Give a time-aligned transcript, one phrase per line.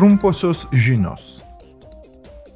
[0.00, 1.42] Trumposios žinios.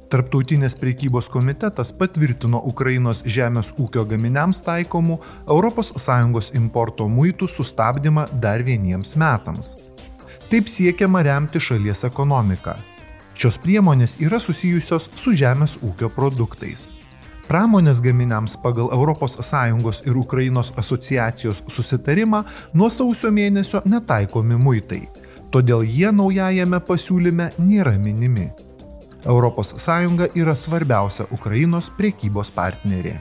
[0.09, 5.19] Tarptautinės priekybos komitetas patvirtino Ukrainos žemės ūkio gaminiams taikomų
[5.53, 9.75] ES importo muitų sustabdymą dar vieniems metams.
[10.49, 12.73] Taip siekiama remti šalies ekonomiką.
[13.37, 16.95] Šios priemonės yra susijusios su žemės ūkio produktais.
[17.45, 25.03] Pramonės gaminiams pagal ES ir Ukrainos asociacijos susitarimą nuo sausio mėnesio netaikomi muitai,
[25.51, 28.51] todėl jie naujajame pasiūlyme nėra minimi.
[29.25, 29.87] ES
[30.37, 33.17] yra svarbiausia Ukrainos priekybos partnerė.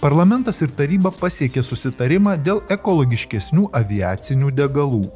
[0.00, 5.06] Parlamentas ir taryba pasiekė susitarimą dėl ekologiškesnių aviacinių degalų.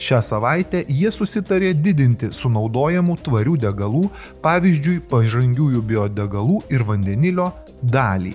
[0.00, 4.08] Šią savaitę jie susitarė didinti sunaudojamų tvarių degalų,
[4.42, 7.52] pavyzdžiui, pažangiųjų biodegalų ir vandenilio
[7.82, 8.34] dalį.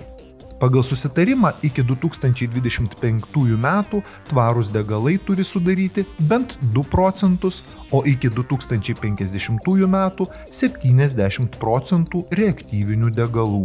[0.60, 9.88] Pagal susitarimą iki 2025 metų tvarūs degalai turi sudaryti bent 2 procentus, o iki 2050
[9.96, 13.64] metų 70 procentų reaktyvinių degalų.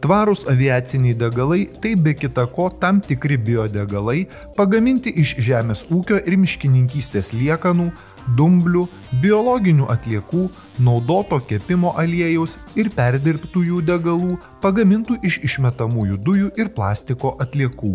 [0.00, 4.22] Tvarūs aviaciniai degalai tai be kita ko tam tikri biodegalai
[4.56, 7.90] pagaminti iš žemės ūkio ir miškininkystės liekanų,
[8.38, 8.86] dumblių,
[9.20, 10.46] biologinių atliekų,
[10.86, 17.92] naudoto kepimo aliejaus ir perdirbtųjų degalų pagamintų iš išmetamųjų dujų ir plastiko atliekų.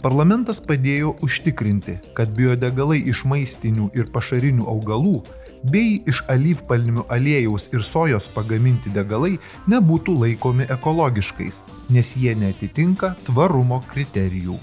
[0.00, 5.18] Parlamentas padėjo užtikrinti, kad biodegalai iš maistinių ir pašarinių augalų
[5.62, 9.36] bei iš alyvpalmių aliejaus ir sojos pagaminti degalai
[9.70, 14.58] nebūtų laikomi ekologiškais, nes jie netitinka tvarumo kriterijų.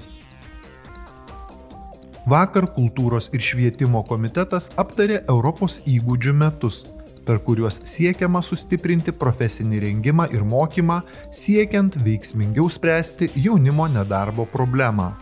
[2.28, 6.82] Vakar kultūros ir švietimo komitetas aptarė Europos įgūdžių metus,
[7.28, 15.14] per kuriuos siekiama sustiprinti profesinį rengimą ir mokymą, siekiant veiksmingiau spręsti jaunimo nedarbo problemą.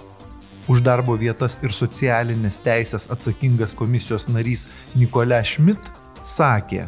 [0.67, 4.65] Už darbo vietas ir socialinės teisės atsakingas komisijos narys
[4.97, 5.91] Nikolė Schmidt
[6.25, 6.87] sakė,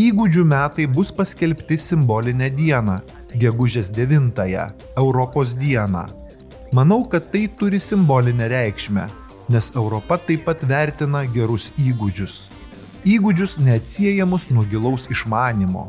[0.00, 2.96] Įgūdžių metai bus paskelbti simbolinę dieną,
[3.36, 4.64] gegužės 9-ąją,
[4.96, 6.06] Europos dieną.
[6.72, 9.06] Manau, kad tai turi simbolinę reikšmę,
[9.48, 12.34] nes Europa taip pat vertina gerus įgūdžius.
[13.06, 15.86] Įgūdžius neatsiejamus nuo gilaus išmanimo.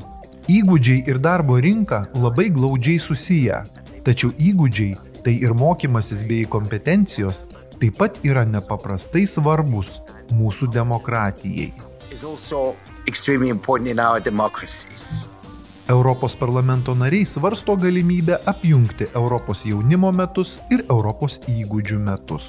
[0.48, 3.64] Įgūdžiai ir darbo rinka labai glaudžiai susiję.
[4.08, 7.42] Tačiau įgūdžiai, tai ir mokymasis bei kompetencijos
[7.76, 9.98] taip pat yra nepaprastai svarbus
[10.32, 11.74] mūsų demokratijai.
[15.92, 22.48] Europos parlamento nariai svarsto galimybę apjungti Europos jaunimo metus ir Europos įgūdžių metus.